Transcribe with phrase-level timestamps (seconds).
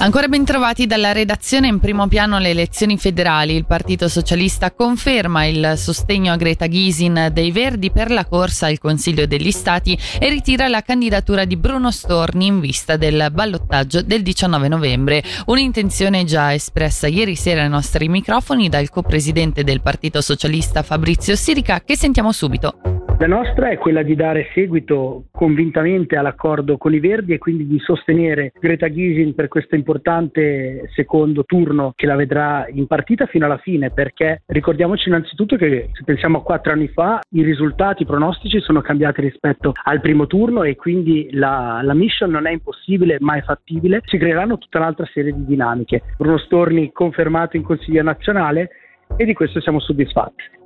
[0.00, 3.54] Ancora ben trovati dalla redazione in primo piano le elezioni federali.
[3.54, 8.78] Il Partito Socialista conferma il sostegno a Greta Gysin dei Verdi per la corsa al
[8.78, 14.22] Consiglio degli Stati e ritira la candidatura di Bruno Storni in vista del ballottaggio del
[14.22, 15.22] 19 novembre.
[15.46, 21.82] Un'intenzione già espressa ieri sera ai nostri microfoni dal co-presidente del Partito Socialista Fabrizio Sirica
[21.84, 22.99] che sentiamo subito.
[23.20, 27.78] La nostra è quella di dare seguito convintamente all'accordo con i Verdi e quindi di
[27.78, 33.58] sostenere Greta Gysin per questo importante secondo turno che la vedrà in partita fino alla
[33.58, 38.80] fine, perché ricordiamoci innanzitutto che se pensiamo a quattro anni fa i risultati pronostici sono
[38.80, 43.42] cambiati rispetto al primo turno e quindi la, la mission non è impossibile ma è
[43.42, 46.04] fattibile, si creeranno tutta un'altra serie di dinamiche.
[46.16, 48.70] Bruno Storni confermato in Consiglio nazionale
[49.14, 50.56] e di questo siamo soddisfatti.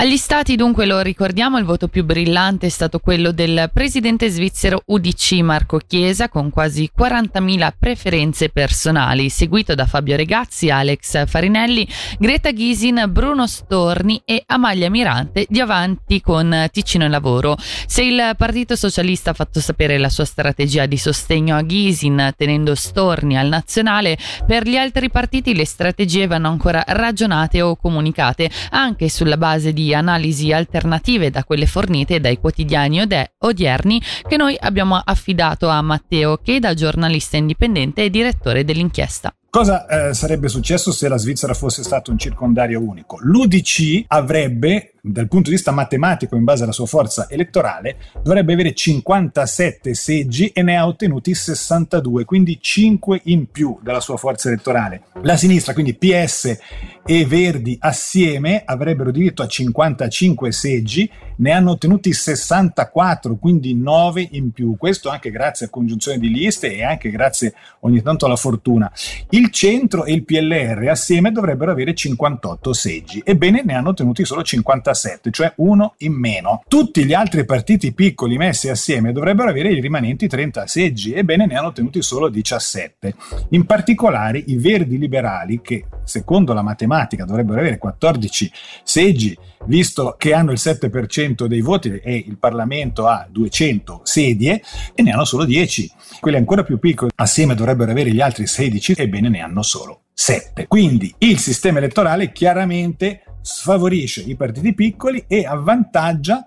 [0.00, 4.82] Agli stati dunque lo ricordiamo, il voto più brillante è stato quello del presidente svizzero
[4.86, 11.84] UDC Marco Chiesa con quasi 40.000 preferenze personali, seguito da Fabio Regazzi, Alex Farinelli,
[12.16, 17.56] Greta Ghisin, Bruno Storni e Amalia Mirante di avanti con Ticino e Lavoro.
[17.58, 22.76] Se il Partito Socialista ha fatto sapere la sua strategia di sostegno a Ghisin tenendo
[22.76, 29.08] Storni al nazionale, per gli altri partiti le strategie vanno ancora ragionate o comunicate anche
[29.08, 33.00] sulla base base analisi alternative da quelle fornite dai quotidiani
[33.38, 39.32] odierni che noi abbiamo affidato a Matteo che da giornalista indipendente e direttore dell'inchiesta.
[39.50, 43.16] Cosa eh, sarebbe successo se la Svizzera fosse stato un circondario unico?
[43.22, 48.74] L'UDC avrebbe, dal punto di vista matematico, in base alla sua forza elettorale, dovrebbe avere
[48.74, 55.04] 57 seggi e ne ha ottenuti 62, quindi 5 in più dalla sua forza elettorale.
[55.22, 56.58] La sinistra, quindi PS
[57.06, 64.52] e Verdi assieme, avrebbero diritto a 55 seggi, ne hanno ottenuti 64, quindi 9 in
[64.52, 64.76] più.
[64.76, 68.92] Questo anche grazie a congiunzione di liste e anche grazie ogni tanto alla fortuna.
[69.38, 74.42] Il centro e il PLR assieme dovrebbero avere 58 seggi, ebbene ne hanno ottenuti solo
[74.42, 76.64] 57, cioè uno in meno.
[76.66, 81.54] Tutti gli altri partiti piccoli messi assieme dovrebbero avere i rimanenti 30 seggi, ebbene ne
[81.54, 83.14] hanno ottenuti solo 17.
[83.50, 88.50] In particolare i verdi liberali, che secondo la matematica dovrebbero avere 14
[88.82, 94.62] seggi, visto che hanno il 7% dei voti e il Parlamento ha 200 sedie,
[94.94, 95.90] e ne hanno solo 10.
[96.20, 100.66] Quelli ancora più piccoli assieme dovrebbero avere gli altri 16, ebbene ne hanno solo 7.
[100.66, 106.44] Quindi il sistema elettorale chiaramente sfavorisce i partiti piccoli e avvantaggia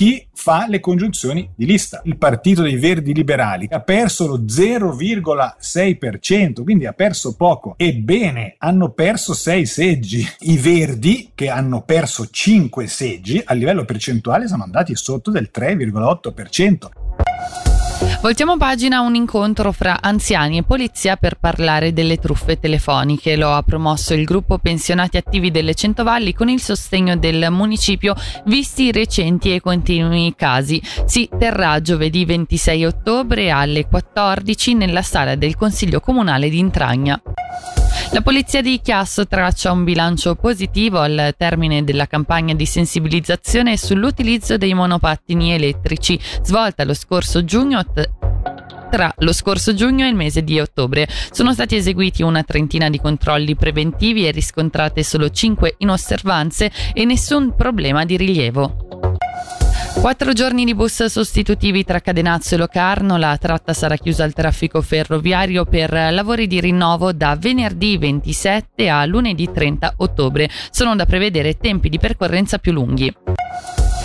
[0.00, 2.00] chi fa le congiunzioni di lista.
[2.04, 7.74] Il partito dei Verdi Liberali ha perso lo 0,6%, quindi ha perso poco.
[7.76, 10.26] Ebbene, hanno perso 6 seggi.
[10.38, 17.69] I Verdi, che hanno perso 5 seggi, a livello percentuale sono andati sotto del 3,8%.
[18.22, 23.34] Voltiamo pagina a un incontro fra anziani e polizia per parlare delle truffe telefoniche.
[23.34, 28.14] Lo ha promosso il gruppo Pensionati Attivi delle Centovalli con il sostegno del municipio
[28.44, 30.82] visti i recenti e continui casi.
[31.06, 37.18] Si terrà giovedì 26 ottobre alle 14 nella sala del Consiglio Comunale di Intragna.
[38.12, 44.56] La polizia di Chiasso traccia un bilancio positivo al termine della campagna di sensibilizzazione sull'utilizzo
[44.56, 47.84] dei monopattini elettrici svolta lo scorso giugno
[48.90, 51.08] tra lo scorso giugno e il mese di ottobre.
[51.30, 57.54] Sono stati eseguiti una trentina di controlli preventivi e riscontrate solo 5 inosservanze e nessun
[57.54, 58.89] problema di rilievo.
[60.00, 64.80] Quattro giorni di bus sostitutivi tra Cadenazzo e Locarno, la tratta sarà chiusa al traffico
[64.80, 70.48] ferroviario per lavori di rinnovo da venerdì 27 a lunedì 30 ottobre.
[70.70, 73.14] Sono da prevedere tempi di percorrenza più lunghi.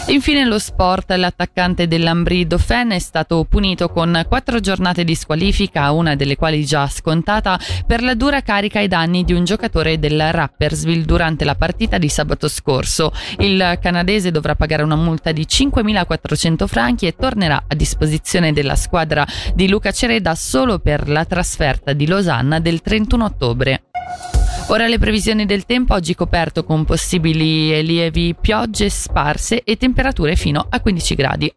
[0.08, 6.16] Infine lo sport, l'attaccante dell'Ambri Dauphin è stato punito con quattro giornate di squalifica, una
[6.16, 11.06] delle quali già scontata, per la dura carica ai danni di un giocatore del Rappersville
[11.06, 13.12] durante la partita di sabato scorso.
[13.40, 19.26] Il canadese dovrà pagare una multa di 5.400 franchi e tornerà a disposizione della squadra
[19.56, 23.82] di Luca Cereda solo per la trasferta di Losanna del 31 ottobre.
[24.67, 30.66] Ora le previsioni del tempo, oggi coperto con possibili lievi piogge sparse e temperature fino
[30.67, 31.56] a 15 gradi.